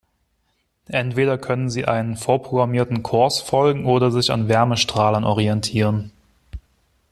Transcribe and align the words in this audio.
Entweder 0.89 1.37
können 1.37 1.69
sie 1.69 1.85
einem 1.85 2.17
vorprogrammierten 2.17 3.03
Kurs 3.03 3.39
folgen 3.39 3.85
oder 3.85 4.09
sich 4.09 4.31
an 4.31 4.47
Wärmestrahlern 4.47 5.23
orientieren. 5.23 6.11